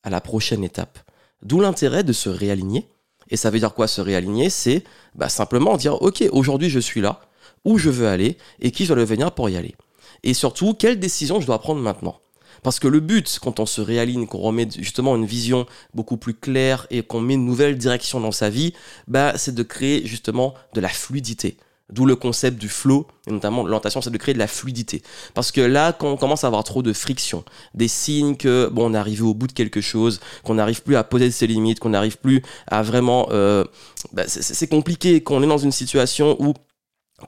à 0.02 0.10
la 0.10 0.20
prochaine 0.20 0.64
étape. 0.64 0.98
D'où 1.44 1.60
l'intérêt 1.60 2.04
de 2.04 2.12
se 2.12 2.30
réaligner 2.30 2.88
et 3.34 3.36
ça 3.36 3.50
veut 3.50 3.58
dire 3.58 3.74
quoi 3.74 3.88
se 3.88 4.00
réaligner? 4.00 4.52
C'est 4.52 4.84
bah, 5.16 5.28
simplement 5.28 5.76
dire, 5.76 6.00
ok, 6.04 6.24
aujourd'hui 6.32 6.70
je 6.70 6.80
suis 6.80 7.02
là, 7.02 7.20
où 7.66 7.80
je 7.80 7.90
veux 7.90 8.08
aller, 8.08 8.38
et 8.62 8.70
qui 8.70 8.86
je 8.86 8.94
dois 8.94 9.02
devenir 9.02 9.32
pour 9.32 9.50
y 9.50 9.58
aller. 9.58 9.76
Et 10.22 10.36
surtout, 10.36 10.76
quelle 10.76 11.00
décision 11.00 11.42
je 11.42 11.48
dois 11.48 11.60
prendre 11.60 11.82
maintenant? 11.82 12.20
Parce 12.62 12.80
que 12.80 12.88
le 12.88 13.00
but, 13.00 13.40
quand 13.42 13.60
on 13.60 13.66
se 13.66 13.82
réaligne, 13.82 14.28
qu'on 14.28 14.38
remet 14.38 14.68
justement 14.78 15.16
une 15.16 15.26
vision 15.26 15.66
beaucoup 15.96 16.16
plus 16.16 16.36
claire 16.36 16.86
et 16.92 17.02
qu'on 17.02 17.22
met 17.22 17.34
une 17.34 17.46
nouvelle 17.46 17.76
direction 17.76 18.20
dans 18.20 18.32
sa 18.32 18.52
vie, 18.52 18.74
bah, 19.08 19.34
c'est 19.36 19.56
de 19.56 19.64
créer 19.64 20.06
justement 20.06 20.54
de 20.76 20.80
la 20.80 20.90
fluidité. 20.90 21.58
D'où 21.92 22.06
le 22.06 22.16
concept 22.16 22.58
du 22.58 22.70
flow, 22.70 23.06
et 23.28 23.32
notamment 23.32 23.64
l'orientation, 23.64 24.02
c'est 24.02 24.10
de 24.10 24.18
créer 24.18 24.34
de 24.34 24.40
la 24.40 24.48
fluidité. 24.48 25.04
Parce 25.34 25.52
que 25.52 25.60
là, 25.60 25.92
quand 25.92 26.10
on 26.10 26.18
commence 26.18 26.44
à 26.44 26.48
avoir 26.48 26.64
trop 26.64 26.82
de 26.82 26.94
friction, 26.94 27.44
des 27.74 27.90
signes 27.90 28.38
que, 28.38 28.70
bon, 28.72 28.90
on 28.90 28.94
est 28.94 28.98
arrivé 28.98 29.22
au 29.22 29.34
bout 29.34 29.48
de 29.48 29.52
quelque 29.54 29.82
chose, 29.82 30.22
qu'on 30.44 30.56
n'arrive 30.56 30.82
plus 30.82 30.96
à 30.96 31.04
poser 31.04 31.30
ses 31.30 31.46
limites, 31.46 31.80
qu'on 31.80 31.90
n'arrive 31.90 32.18
plus 32.18 32.42
à 32.68 32.82
vraiment... 32.84 33.28
Euh, 33.32 33.66
bah, 34.14 34.24
c'est 34.28 34.68
compliqué, 34.68 35.22
qu'on 35.22 35.44
est 35.44 35.48
dans 35.48 35.58
une 35.58 35.74
situation 35.74 36.42
où 36.42 36.54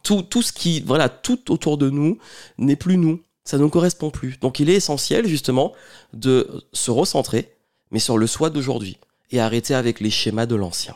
tout, 0.04 0.22
tout 0.22 0.42
ce 0.42 0.54
qui... 0.54 0.82
Voilà, 0.82 1.10
tout 1.10 1.52
autour 1.52 1.78
de 1.78 1.90
nous 1.90 2.18
n'est 2.58 2.78
plus 2.78 2.98
nous. 2.98 3.22
Ça 3.44 3.58
ne 3.58 3.64
nous 3.64 3.70
correspond 3.70 4.10
plus. 4.10 4.40
Donc 4.40 4.60
il 4.60 4.70
est 4.70 4.76
essentiel, 4.76 5.28
justement, 5.28 5.74
de 6.14 6.66
se 6.74 6.92
recentrer, 6.92 7.52
mais 7.92 8.00
sur 8.00 8.18
le 8.18 8.26
soi 8.26 8.50
d'aujourd'hui 8.50 8.98
et 9.32 9.40
arrêter 9.40 9.76
avec 9.76 10.00
les 10.00 10.10
schémas 10.10 10.46
de 10.46 10.56
l'ancien. 10.56 10.96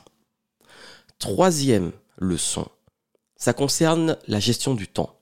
Troisième 1.19 1.91
leçon, 2.17 2.67
ça 3.39 3.53
concerne 3.53 4.17
la 4.27 4.39
gestion 4.39 4.75
du 4.75 4.87
temps. 4.87 5.15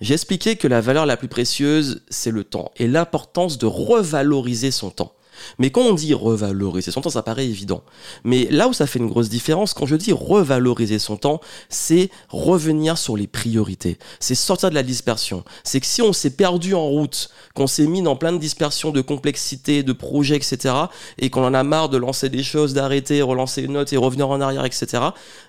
J'ai 0.00 0.14
expliqué 0.14 0.56
que 0.56 0.68
la 0.68 0.80
valeur 0.80 1.06
la 1.06 1.16
plus 1.16 1.28
précieuse, 1.28 2.02
c'est 2.08 2.30
le 2.30 2.44
temps 2.44 2.70
et 2.76 2.86
l'importance 2.86 3.58
de 3.58 3.66
revaloriser 3.66 4.70
son 4.70 4.90
temps. 4.90 5.14
Mais 5.58 5.70
quand 5.70 5.80
on 5.80 5.94
dit 5.94 6.12
revaloriser 6.12 6.90
son 6.90 7.00
temps, 7.00 7.10
ça 7.10 7.22
paraît 7.22 7.46
évident. 7.46 7.82
Mais 8.22 8.46
là 8.50 8.68
où 8.68 8.74
ça 8.74 8.86
fait 8.86 8.98
une 8.98 9.08
grosse 9.08 9.30
différence, 9.30 9.72
quand 9.72 9.86
je 9.86 9.96
dis 9.96 10.12
revaloriser 10.12 10.98
son 10.98 11.16
temps, 11.16 11.40
c'est 11.70 12.10
revenir 12.28 12.98
sur 12.98 13.16
les 13.16 13.26
priorités. 13.26 13.98
C'est 14.20 14.34
sortir 14.34 14.68
de 14.68 14.74
la 14.74 14.82
dispersion. 14.82 15.42
C'est 15.64 15.80
que 15.80 15.86
si 15.86 16.02
on 16.02 16.12
s'est 16.12 16.36
perdu 16.36 16.74
en 16.74 16.86
route, 16.86 17.30
qu'on 17.54 17.66
s'est 17.66 17.86
mis 17.86 18.02
dans 18.02 18.14
plein 18.14 18.32
de 18.32 18.38
dispersion, 18.38 18.90
de 18.90 19.00
complexité, 19.00 19.82
de 19.82 19.92
projets, 19.94 20.36
etc., 20.36 20.74
et 21.18 21.30
qu'on 21.30 21.44
en 21.44 21.54
a 21.54 21.62
marre 21.62 21.88
de 21.88 21.96
lancer 21.96 22.28
des 22.28 22.42
choses, 22.42 22.74
d'arrêter, 22.74 23.22
relancer 23.22 23.62
une 23.62 23.72
note 23.72 23.92
et 23.92 23.96
revenir 23.96 24.28
en 24.28 24.40
arrière, 24.40 24.66
etc., 24.66 25.02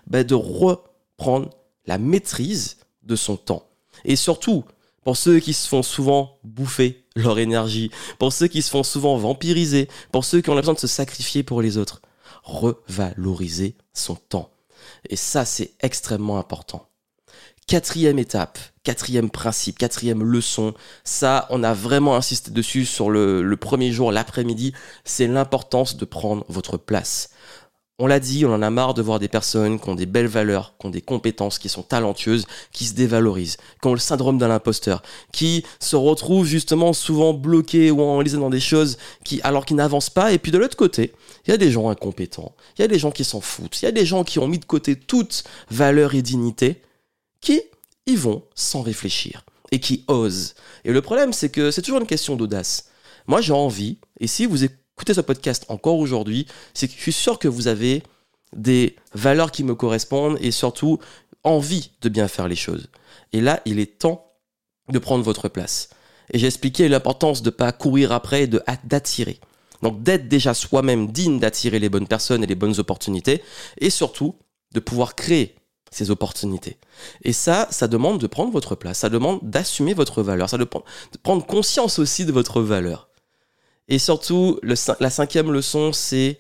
bah, 0.08 0.24
de 0.24 0.36
reprendre 0.36 1.50
la 1.86 1.98
maîtrise 1.98 2.78
de 3.04 3.16
son 3.16 3.38
temps. 3.38 3.68
Et 4.06 4.16
surtout, 4.16 4.64
pour 5.04 5.18
ceux 5.18 5.40
qui 5.40 5.54
se 5.54 5.68
font 5.68 5.84
souvent 5.84 6.40
bouffer 6.44 7.06
leur 7.16 7.40
énergie, 7.40 7.92
pour 8.20 8.34
ceux 8.34 8.48
qui 8.48 8.62
se 8.62 8.70
font 8.70 8.84
souvent 8.84 9.18
vampiriser, 9.18 9.90
pour 10.12 10.26
ceux 10.26 10.42
qui 10.42 10.50
ont 10.50 10.56
besoin 10.56 10.74
de 10.74 10.80
se 10.80 10.88
sacrifier 10.88 11.44
pour 11.44 11.62
les 11.62 11.78
autres. 11.78 12.02
Revaloriser 12.44 13.76
son 13.94 14.16
temps. 14.16 14.50
Et 15.10 15.16
ça, 15.16 15.46
c'est 15.46 15.74
extrêmement 15.82 16.38
important. 16.38 16.90
Quatrième 17.68 18.20
étape, 18.20 18.60
quatrième 18.84 19.30
principe, 19.30 19.78
quatrième 19.78 20.22
leçon, 20.22 20.74
ça, 21.06 21.48
on 21.50 21.64
a 21.64 21.74
vraiment 21.74 22.16
insisté 22.16 22.52
dessus 22.52 22.86
sur 22.86 23.10
le, 23.10 23.42
le 23.42 23.58
premier 23.58 23.94
jour, 23.94 24.12
l'après-midi, 24.12 24.74
c'est 25.06 25.28
l'importance 25.28 25.96
de 25.96 26.04
prendre 26.04 26.46
votre 26.50 26.76
place. 26.76 27.30
On 28.00 28.08
l'a 28.08 28.20
dit, 28.20 28.44
on 28.44 28.52
en 28.52 28.64
a 28.64 28.72
marre 28.72 28.96
de 28.96 29.04
voir 29.04 29.20
des 29.20 29.28
personnes 29.28 29.80
qui 29.80 29.88
ont 29.88 29.94
des 29.94 30.08
belles 30.08 30.28
valeurs, 30.28 30.74
qui 30.80 30.88
ont 30.88 30.90
des 30.90 31.02
compétences, 31.02 31.60
qui 31.60 31.70
sont 31.70 31.84
talentueuses, 31.84 32.48
qui 32.72 32.86
se 32.86 32.96
dévalorisent, 32.96 33.58
qui 33.82 33.88
ont 33.88 33.94
le 33.94 34.00
syndrome 34.00 34.40
de 34.40 34.46
l'imposteur, 34.48 35.04
qui 35.32 35.64
se 35.80 35.96
retrouvent 35.96 36.48
justement 36.48 36.94
souvent 36.94 37.34
bloqués 37.36 37.92
ou 37.92 38.02
enlisés 38.02 38.38
dans 38.38 38.50
des 38.50 38.60
choses 38.60 38.98
qui, 39.24 39.42
alors 39.44 39.66
qu'ils 39.66 39.78
n'avancent 39.78 40.10
pas. 40.10 40.34
Et 40.34 40.40
puis 40.40 40.52
de 40.52 40.58
l'autre 40.58 40.76
côté, 40.76 41.14
il 41.46 41.52
y 41.52 41.54
a 41.54 41.58
des 41.58 41.70
gens 41.70 41.90
incompétents, 41.90 42.56
il 42.78 42.82
y 42.82 42.86
a 42.86 42.88
des 42.88 42.98
gens 42.98 43.12
qui 43.12 43.24
s'en 43.24 43.42
foutent, 43.42 43.80
il 43.84 43.86
y 43.86 43.88
a 43.88 43.92
des 43.92 44.08
gens 44.08 44.24
qui 44.24 44.40
ont 44.40 44.48
mis 44.48 44.60
de 44.60 44.66
côté 44.66 44.96
toute 44.96 45.44
valeur 45.70 46.16
et 46.16 46.24
dignité, 46.24 46.82
qui 47.42 47.62
y 48.08 48.16
vont 48.16 48.42
sans 48.56 48.82
réfléchir 48.82 49.46
et 49.72 49.80
qui 49.80 50.04
osent. 50.08 50.56
Et 50.84 50.92
le 50.92 51.02
problème, 51.04 51.32
c'est 51.32 51.50
que 51.50 51.70
c'est 51.70 51.84
toujours 51.84 52.02
une 52.02 52.08
question 52.08 52.36
d'audace. 52.36 52.90
Moi, 53.28 53.40
j'ai 53.40 53.54
envie, 53.54 54.00
et 54.20 54.26
si 54.26 54.48
vous 54.48 54.64
écoutez 54.64 54.83
ce 55.14 55.22
podcast 55.22 55.66
encore 55.68 55.98
aujourd'hui, 55.98 56.48
c'est 56.74 56.88
que 56.88 56.94
je 56.96 57.02
suis 57.02 57.12
sûr 57.12 57.40
que 57.40 57.48
vous 57.48 57.68
avez 57.68 58.04
des 58.56 58.96
valeurs 59.14 59.52
qui 59.52 59.64
me 59.64 59.76
correspondent 59.76 60.38
et 60.40 60.52
surtout 60.52 61.00
envie 61.44 61.92
de 62.02 62.10
bien 62.10 62.28
faire 62.28 62.48
les 62.48 62.56
choses. 62.56 62.88
Et 63.34 63.42
là, 63.42 63.62
il 63.66 63.80
est 63.80 64.00
temps 64.00 64.32
de 64.90 65.00
prendre 65.00 65.24
votre 65.24 65.50
place. 65.50 65.90
Et 66.32 66.40
j'ai 66.40 66.48
expliqué 66.48 66.88
l'importance 66.88 67.42
de 67.42 67.50
ne 67.50 67.56
pas 67.56 67.72
courir 67.72 68.12
après 68.12 68.44
et 68.44 68.50
d'attirer. 68.86 69.40
Donc 69.82 70.02
d'être 70.02 70.30
déjà 70.30 70.54
soi-même 70.54 71.12
digne 71.12 71.40
d'attirer 71.40 71.80
les 71.80 71.90
bonnes 71.90 72.08
personnes 72.08 72.44
et 72.44 72.48
les 72.48 72.56
bonnes 72.56 72.80
opportunités, 72.80 73.44
et 73.78 73.90
surtout 73.90 74.36
de 74.74 74.80
pouvoir 74.80 75.16
créer 75.16 75.56
ces 75.92 76.10
opportunités. 76.10 76.78
Et 77.24 77.34
ça, 77.34 77.68
ça 77.70 77.88
demande 77.88 78.20
de 78.20 78.28
prendre 78.28 78.52
votre 78.52 78.76
place, 78.76 79.00
ça 79.00 79.10
demande 79.10 79.40
d'assumer 79.44 79.94
votre 79.94 80.24
valeur, 80.24 80.50
ça 80.50 80.58
demande 80.58 80.84
de 81.12 81.18
prendre 81.22 81.46
conscience 81.46 82.00
aussi 82.00 82.26
de 82.26 82.32
votre 82.32 82.62
valeur. 82.62 83.10
Et 83.88 84.00
surtout, 84.00 84.60
la 84.64 85.10
cinquième 85.10 85.52
leçon, 85.52 85.92
c'est 85.92 86.40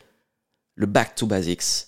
le 0.75 0.85
back 0.85 1.15
to 1.15 1.25
basics. 1.25 1.87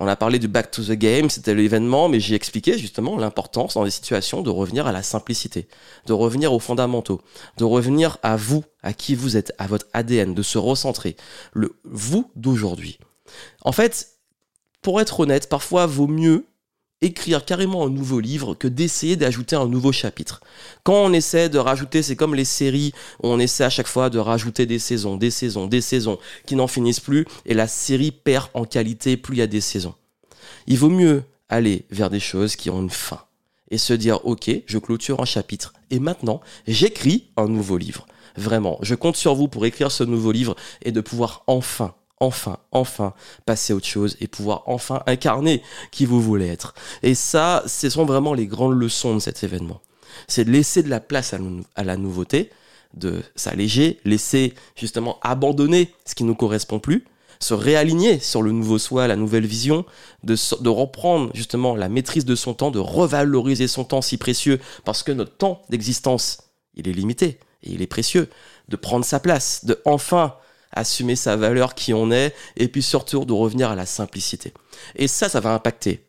On 0.00 0.06
a 0.06 0.14
parlé 0.14 0.38
du 0.38 0.46
back 0.46 0.70
to 0.70 0.82
the 0.82 0.92
game, 0.92 1.28
c'était 1.28 1.54
l'événement, 1.54 2.08
mais 2.08 2.20
j'ai 2.20 2.36
expliqué 2.36 2.78
justement 2.78 3.16
l'importance 3.16 3.74
dans 3.74 3.84
des 3.84 3.90
situations 3.90 4.42
de 4.42 4.50
revenir 4.50 4.86
à 4.86 4.92
la 4.92 5.02
simplicité, 5.02 5.66
de 6.06 6.12
revenir 6.12 6.52
aux 6.52 6.60
fondamentaux, 6.60 7.20
de 7.56 7.64
revenir 7.64 8.18
à 8.22 8.36
vous, 8.36 8.64
à 8.82 8.92
qui 8.92 9.16
vous 9.16 9.36
êtes, 9.36 9.52
à 9.58 9.66
votre 9.66 9.86
ADN, 9.92 10.34
de 10.34 10.42
se 10.42 10.56
recentrer, 10.56 11.16
le 11.52 11.76
vous 11.82 12.30
d'aujourd'hui. 12.36 13.00
En 13.62 13.72
fait, 13.72 14.18
pour 14.82 15.00
être 15.00 15.18
honnête, 15.18 15.48
parfois 15.48 15.86
vaut 15.86 16.06
mieux 16.06 16.46
écrire 17.00 17.44
carrément 17.44 17.86
un 17.86 17.90
nouveau 17.90 18.18
livre 18.18 18.54
que 18.54 18.66
d'essayer 18.66 19.16
d'ajouter 19.16 19.56
un 19.56 19.66
nouveau 19.66 19.92
chapitre. 19.92 20.40
Quand 20.82 21.04
on 21.04 21.12
essaie 21.12 21.48
de 21.48 21.58
rajouter, 21.58 22.02
c'est 22.02 22.16
comme 22.16 22.34
les 22.34 22.44
séries, 22.44 22.92
on 23.20 23.38
essaie 23.38 23.64
à 23.64 23.70
chaque 23.70 23.86
fois 23.86 24.10
de 24.10 24.18
rajouter 24.18 24.66
des 24.66 24.78
saisons, 24.78 25.16
des 25.16 25.30
saisons, 25.30 25.66
des 25.66 25.80
saisons, 25.80 26.18
qui 26.46 26.56
n'en 26.56 26.66
finissent 26.66 27.00
plus, 27.00 27.24
et 27.46 27.54
la 27.54 27.68
série 27.68 28.10
perd 28.10 28.48
en 28.54 28.64
qualité 28.64 29.16
plus 29.16 29.36
il 29.36 29.38
y 29.38 29.42
a 29.42 29.46
des 29.46 29.60
saisons. 29.60 29.94
Il 30.66 30.78
vaut 30.78 30.90
mieux 30.90 31.22
aller 31.48 31.84
vers 31.90 32.10
des 32.10 32.20
choses 32.20 32.56
qui 32.56 32.68
ont 32.68 32.80
une 32.82 32.90
fin, 32.90 33.22
et 33.70 33.78
se 33.78 33.92
dire, 33.92 34.24
ok, 34.26 34.50
je 34.66 34.78
clôture 34.78 35.20
un 35.20 35.24
chapitre, 35.24 35.72
et 35.90 36.00
maintenant, 36.00 36.40
j'écris 36.66 37.28
un 37.36 37.46
nouveau 37.46 37.76
livre. 37.78 38.06
Vraiment, 38.36 38.78
je 38.82 38.94
compte 38.94 39.16
sur 39.16 39.34
vous 39.34 39.48
pour 39.48 39.66
écrire 39.66 39.90
ce 39.90 40.04
nouveau 40.04 40.30
livre 40.30 40.54
et 40.82 40.92
de 40.92 41.00
pouvoir 41.00 41.42
enfin 41.48 41.94
enfin, 42.20 42.58
enfin 42.72 43.14
passer 43.46 43.72
à 43.72 43.76
autre 43.76 43.86
chose 43.86 44.16
et 44.20 44.28
pouvoir 44.28 44.62
enfin 44.66 45.02
incarner 45.06 45.62
qui 45.90 46.06
vous 46.06 46.20
voulez 46.20 46.48
être. 46.48 46.74
Et 47.02 47.14
ça, 47.14 47.62
ce 47.66 47.90
sont 47.90 48.04
vraiment 48.04 48.34
les 48.34 48.46
grandes 48.46 48.78
leçons 48.78 49.14
de 49.14 49.20
cet 49.20 49.44
événement. 49.44 49.80
C'est 50.26 50.44
de 50.44 50.50
laisser 50.50 50.82
de 50.82 50.88
la 50.88 51.00
place 51.00 51.34
à, 51.76 51.84
la 51.84 51.96
nouveauté, 51.96 52.50
de 52.94 53.22
s'alléger, 53.36 54.00
laisser 54.04 54.54
justement 54.76 55.18
abandonner 55.22 55.92
ce 56.04 56.14
qui 56.14 56.24
ne 56.24 56.28
nous 56.28 56.34
correspond 56.34 56.80
plus, 56.80 57.04
se 57.40 57.54
réaligner 57.54 58.18
sur 58.18 58.42
le 58.42 58.50
nouveau 58.50 58.78
soi, 58.78 59.06
la 59.06 59.14
nouvelle 59.14 59.46
vision, 59.46 59.84
de, 60.24 60.34
de, 60.60 60.68
reprendre 60.68 61.30
justement 61.34 61.76
la 61.76 61.88
maîtrise 61.88 62.24
de 62.24 62.34
son 62.34 62.54
temps, 62.54 62.72
de 62.72 62.80
revaloriser 62.80 63.68
son 63.68 63.84
temps 63.84 64.02
si 64.02 64.16
précieux, 64.16 64.58
parce 64.84 65.04
que 65.04 65.12
notre 65.12 65.36
temps 65.36 65.62
d'existence, 65.68 66.38
il 66.74 66.88
est 66.88 66.92
limité 66.92 67.38
et 67.62 67.72
il 67.72 67.82
est 67.82 67.86
précieux, 67.86 68.28
de 68.68 68.76
prendre 68.76 69.04
sa 69.04 69.20
place, 69.20 69.64
de 69.64 69.80
enfin 69.84 70.34
assumer 70.72 71.16
sa 71.16 71.36
valeur, 71.36 71.74
qui 71.74 71.94
on 71.94 72.10
est, 72.10 72.34
et 72.56 72.68
puis 72.68 72.82
surtout 72.82 73.24
de 73.24 73.32
revenir 73.32 73.70
à 73.70 73.74
la 73.74 73.86
simplicité. 73.86 74.52
Et 74.96 75.08
ça, 75.08 75.28
ça 75.28 75.40
va 75.40 75.52
impacter 75.52 76.04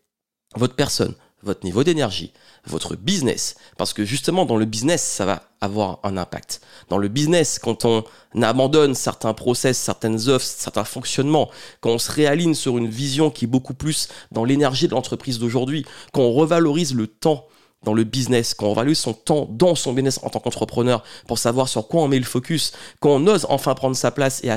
votre 0.56 0.76
personne, 0.76 1.16
votre 1.44 1.64
niveau 1.66 1.84
d'énergie, 1.84 2.34
votre 2.66 2.96
business. 2.96 3.56
Parce 3.78 3.94
que 3.94 4.06
justement, 4.06 4.46
dans 4.46 4.58
le 4.58 4.66
business, 4.66 5.04
ça 5.04 5.26
va 5.26 5.44
avoir 5.62 6.00
un 6.04 6.18
impact. 6.18 6.62
Dans 6.90 6.98
le 6.98 7.08
business, 7.08 7.60
quand 7.60 7.86
on 7.86 8.04
abandonne 8.42 8.96
certains 8.96 9.34
process, 9.34 9.78
certaines 9.78 10.30
offres, 10.30 10.46
certains 10.46 10.84
fonctionnements, 10.84 11.50
quand 11.82 11.92
on 11.92 12.00
se 12.00 12.12
réaligne 12.12 12.54
sur 12.54 12.78
une 12.78 12.90
vision 12.90 13.30
qui 13.30 13.46
est 13.46 13.50
beaucoup 13.50 13.74
plus 13.74 14.10
dans 14.32 14.44
l'énergie 14.44 14.88
de 14.88 14.94
l'entreprise 14.94 15.40
d'aujourd'hui, 15.40 15.86
quand 16.14 16.22
on 16.22 16.34
revalorise 16.34 16.94
le 16.94 17.08
temps 17.08 17.48
dans 17.84 17.94
le 17.94 18.04
business, 18.04 18.54
quand 18.54 18.68
on 18.68 18.74
value 18.74 18.94
son 18.94 19.14
temps 19.14 19.48
dans 19.50 19.76
son 19.76 19.94
business 19.94 20.20
en 20.24 20.30
tant 20.30 20.40
qu'entrepreneur 20.40 21.04
pour 21.28 21.38
savoir 21.38 21.70
sur 21.70 21.88
quoi 21.88 22.02
on 22.02 22.08
met 22.08 22.20
le 22.20 22.26
focus, 22.26 22.74
quand 23.00 23.12
on 23.12 23.28
ose 23.28 23.46
enfin 23.50 23.74
prendre 23.74 23.96
sa 23.96 24.12
place 24.12 24.44
et 24.44 24.52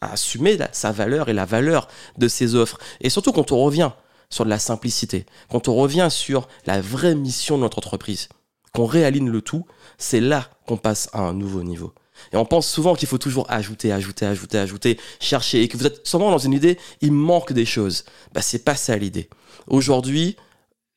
assumer 0.00 0.58
sa 0.72 0.90
valeur 0.90 1.28
et 1.28 1.34
la 1.34 1.44
valeur 1.44 1.88
de 2.16 2.28
ses 2.28 2.54
offres, 2.54 2.78
et 3.00 3.10
surtout 3.10 3.32
quand 3.32 3.52
on 3.52 3.62
revient 3.62 3.90
sur 4.30 4.44
de 4.44 4.50
la 4.50 4.58
simplicité, 4.58 5.26
quand 5.50 5.68
on 5.68 5.74
revient 5.74 6.08
sur 6.10 6.48
la 6.64 6.80
vraie 6.80 7.14
mission 7.14 7.56
de 7.56 7.62
notre 7.62 7.78
entreprise, 7.78 8.28
qu'on 8.74 8.86
réaligne 8.86 9.28
le 9.28 9.42
tout, 9.42 9.66
c'est 9.98 10.20
là 10.20 10.48
qu'on 10.66 10.78
passe 10.78 11.10
à 11.12 11.20
un 11.20 11.34
nouveau 11.34 11.62
niveau. 11.62 11.92
Et 12.32 12.36
on 12.36 12.46
pense 12.46 12.68
souvent 12.68 12.94
qu'il 12.94 13.08
faut 13.08 13.18
toujours 13.18 13.50
ajouter, 13.50 13.92
ajouter, 13.92 14.24
ajouter, 14.26 14.58
ajouter, 14.58 15.00
chercher, 15.20 15.62
et 15.62 15.68
que 15.68 15.76
vous 15.76 15.86
êtes 15.86 16.06
souvent 16.06 16.30
dans 16.30 16.38
une 16.38 16.52
idée, 16.52 16.78
il 17.00 17.12
manque 17.12 17.52
des 17.52 17.66
choses. 17.66 18.04
Bah, 18.32 18.40
c'est 18.40 18.64
pas 18.64 18.76
ça 18.76 18.96
l'idée. 18.96 19.28
Aujourd'hui, 19.66 20.36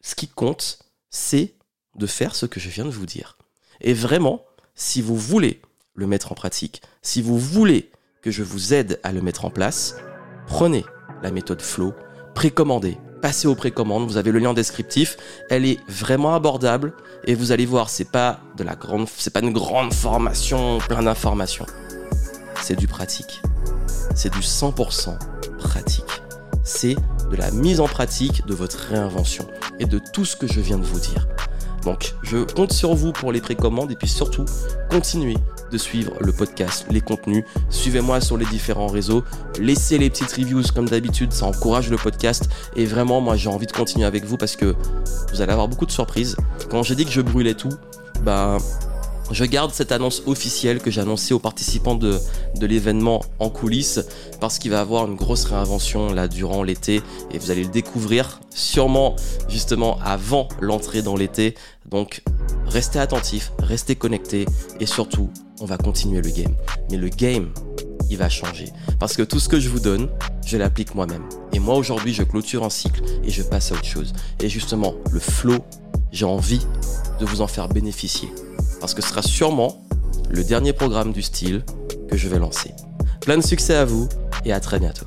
ce 0.02 0.16
qui 0.16 0.28
compte, 0.28 0.80
c'est 1.10 1.55
de 1.96 2.08
faire 2.08 2.36
ce 2.36 2.46
que 2.46 2.60
je 2.60 2.70
viens 2.70 2.86
de 2.86 2.90
vous 2.90 3.06
dire. 3.06 3.38
Et 3.82 3.94
vraiment, 3.94 4.46
si 4.76 5.02
vous 5.02 5.18
voulez 5.18 5.62
le 5.94 6.08
mettre 6.08 6.32
en 6.32 6.36
pratique, 6.36 6.82
si 7.02 7.22
vous 7.22 7.40
voulez 7.40 7.92
que 8.22 8.32
je 8.32 8.44
vous 8.44 8.74
aide 8.74 9.00
à 9.04 9.12
le 9.12 9.22
mettre 9.22 9.46
en 9.46 9.50
place, 9.50 9.96
prenez 10.48 10.86
la 11.24 11.32
méthode 11.32 11.62
Flow, 11.62 11.94
précommandez, 12.34 12.98
passez 13.22 13.48
aux 13.48 13.56
précommandes, 13.56 14.08
vous 14.08 14.18
avez 14.18 14.32
le 14.32 14.40
lien 14.40 14.54
descriptif, 14.54 15.18
elle 15.50 15.66
est 15.66 15.80
vraiment 15.88 16.36
abordable 16.36 16.94
et 17.24 17.34
vous 17.34 17.52
allez 17.52 17.66
voir, 17.66 17.90
c'est 17.90 18.12
pas 18.12 18.40
de 18.58 18.64
la 18.64 18.76
grande 18.76 19.08
c'est 19.18 19.34
pas 19.34 19.40
une 19.40 19.54
grande 19.54 19.94
formation, 19.94 20.80
plein 20.80 21.04
d'informations. 21.04 21.66
C'est 22.62 22.76
du 22.76 22.88
pratique. 22.88 23.42
C'est 24.16 24.32
du 24.32 24.40
100% 24.40 25.18
pratique. 25.58 26.22
C'est 26.64 26.96
de 27.30 27.36
la 27.36 27.52
mise 27.52 27.80
en 27.80 27.88
pratique 27.88 28.46
de 28.46 28.54
votre 28.54 28.78
réinvention 28.90 29.48
et 29.80 29.86
de 29.86 30.00
tout 30.14 30.26
ce 30.26 30.36
que 30.36 30.48
je 30.48 30.62
viens 30.62 30.78
de 30.78 30.86
vous 30.86 31.00
dire. 31.00 31.28
Donc 31.86 32.16
je 32.24 32.38
compte 32.40 32.74
sur 32.74 32.96
vous 32.96 33.12
pour 33.12 33.32
les 33.32 33.42
précommandes 33.42 33.92
et 33.92 33.96
puis 33.96 34.08
surtout 34.08 34.46
continuez 34.90 35.38
de 35.72 35.78
suivre 35.78 36.14
le 36.20 36.32
podcast, 36.32 36.86
les 36.90 37.02
contenus. 37.02 37.44
Suivez-moi 37.70 38.22
sur 38.22 38.38
les 38.38 38.46
différents 38.46 38.88
réseaux. 38.88 39.24
Laissez 39.60 39.98
les 39.98 40.10
petites 40.10 40.32
reviews 40.32 40.64
comme 40.74 40.90
d'habitude, 40.90 41.32
ça 41.32 41.46
encourage 41.46 41.90
le 41.90 41.98
podcast. 41.98 42.50
Et 42.76 42.86
vraiment, 42.86 43.22
moi 43.22 43.36
j'ai 43.36 43.50
envie 43.50 43.68
de 43.68 43.72
continuer 43.72 44.06
avec 44.06 44.26
vous 44.26 44.38
parce 44.38 44.56
que 44.56 44.76
vous 45.32 45.42
allez 45.42 45.52
avoir 45.52 45.68
beaucoup 45.68 45.86
de 45.86 45.92
surprises. 45.92 46.36
Quand 46.70 46.84
j'ai 46.84 46.96
dit 46.96 47.06
que 47.06 47.12
je 47.12 47.22
brûlais 47.22 47.54
tout, 47.54 47.74
bah 48.24 48.58
Je 49.32 49.44
garde 49.44 49.74
cette 49.74 49.92
annonce 49.92 50.22
officielle 50.28 50.80
que 50.80 50.92
j'ai 50.92 51.02
annoncée 51.02 51.34
aux 51.34 51.40
participants 51.40 51.96
de, 51.96 52.20
de 52.60 52.66
l'événement 52.68 53.24
en 53.40 53.50
coulisses 53.50 54.00
parce 54.40 54.60
qu'il 54.60 54.70
va 54.70 54.82
avoir 54.82 55.08
une 55.08 55.16
grosse 55.16 55.46
réinvention 55.46 56.14
là 56.14 56.28
durant 56.28 56.62
l'été 56.62 57.02
et 57.32 57.40
vous 57.40 57.50
allez 57.50 57.64
le 57.64 57.72
découvrir 57.72 58.40
sûrement 58.52 59.16
justement 59.50 59.98
avant 60.04 60.48
l'entrée 60.62 61.02
dans 61.02 61.16
l'été. 61.16 61.56
Donc 61.90 62.24
restez 62.66 63.00
attentifs, 63.00 63.52
restez 63.60 63.96
connectés 63.96 64.46
et 64.80 64.86
surtout 64.86 65.30
on 65.60 65.66
va 65.66 65.78
continuer 65.78 66.22
le 66.22 66.30
game. 66.30 66.54
Mais 66.92 66.98
le 66.98 67.10
game, 67.10 67.52
il 68.10 68.18
va 68.18 68.30
changer. 68.30 68.72
Parce 69.00 69.16
que 69.16 69.24
tout 69.24 69.40
ce 69.40 69.50
que 69.50 69.60
je 69.60 69.70
vous 69.70 69.80
donne, 69.80 70.10
je 70.46 70.58
l'applique 70.58 70.96
moi-même. 70.96 71.24
Et 71.54 71.60
moi 71.60 71.76
aujourd'hui, 71.76 72.14
je 72.14 72.24
clôture 72.24 72.64
un 72.64 72.70
cycle 72.70 73.02
et 73.24 73.30
je 73.30 73.44
passe 73.44 73.72
à 73.72 73.76
autre 73.76 73.86
chose. 73.86 74.14
Et 74.40 74.50
justement, 74.50 74.94
le 75.12 75.20
flow, 75.20 75.60
j'ai 76.12 76.26
envie 76.26 76.66
de 77.20 77.26
vous 77.26 77.42
en 77.42 77.48
faire 77.48 77.70
bénéficier 77.70 78.30
parce 78.80 78.94
que 78.94 79.02
ce 79.02 79.10
sera 79.10 79.22
sûrement 79.22 79.82
le 80.30 80.44
dernier 80.44 80.74
programme 80.74 81.14
du 81.14 81.22
style 81.22 81.64
que 82.10 82.18
je 82.18 82.28
vais 82.28 82.40
lancer. 82.40 82.72
Plein 83.22 83.38
de 83.38 83.44
succès 83.44 83.76
à 83.76 83.86
vous 83.86 84.08
et 84.44 84.54
à 84.54 84.60
très 84.60 84.80
bientôt. 84.80 85.06